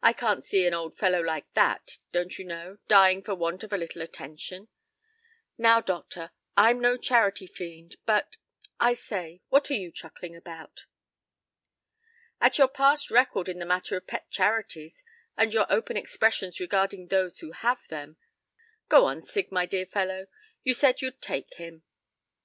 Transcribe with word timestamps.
I 0.00 0.12
can't 0.12 0.44
see 0.46 0.64
an 0.68 0.72
old 0.72 0.96
fellow 0.96 1.20
like 1.20 1.52
that, 1.54 1.98
don't 2.12 2.38
you 2.38 2.44
know, 2.44 2.78
dying 2.86 3.24
for 3.24 3.34
want 3.34 3.64
of 3.64 3.72
a 3.72 3.76
little 3.76 4.02
attention. 4.02 4.68
Now, 5.58 5.80
doctor, 5.80 6.30
I'm 6.56 6.78
no 6.78 6.96
charity 6.96 7.48
fiend, 7.48 7.96
but 8.06 8.36
I 8.78 8.94
say, 8.94 9.40
what 9.48 9.72
are 9.72 9.74
you 9.74 9.90
chuckling 9.90 10.36
about?" 10.36 10.84
"At 12.40 12.56
your 12.56 12.68
past 12.68 13.10
record 13.10 13.48
in 13.48 13.58
the 13.58 13.66
matter 13.66 13.96
of 13.96 14.06
pet 14.06 14.30
charities, 14.30 15.02
and 15.36 15.52
your 15.52 15.66
open 15.68 15.96
expressions 15.96 16.60
regarding 16.60 17.08
those 17.08 17.40
who 17.40 17.50
have 17.50 17.88
them. 17.88 18.16
Go 18.88 19.06
on, 19.06 19.20
Sig, 19.20 19.50
my 19.50 19.66
dear 19.66 19.86
fellow. 19.86 20.28
You 20.62 20.72
said 20.72 21.02
you'd 21.02 21.20
take 21.20 21.54
him." 21.54 21.82